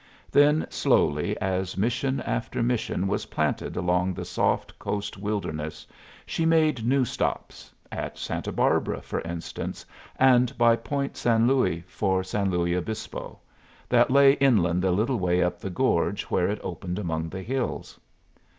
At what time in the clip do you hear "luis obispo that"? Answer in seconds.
12.49-14.09